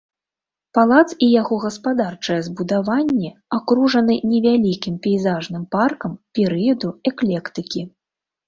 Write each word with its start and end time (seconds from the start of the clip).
Палац 0.75 1.03
і 1.25 1.27
яго 1.41 1.55
гаспадарчыя 1.65 2.39
збудаванні 2.47 3.29
акружаны 3.59 4.15
невялікім 4.31 4.95
пейзажным 5.05 5.63
паркам 5.77 6.11
перыяду 6.41 6.87
эклектыкі. 7.13 7.81